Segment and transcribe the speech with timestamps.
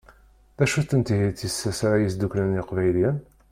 [0.57, 3.17] D acu-tent ihi tissas ara yesdukklen Iqbayliyen?